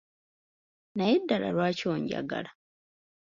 [0.97, 2.51] Naye ddala lwaki onjagala?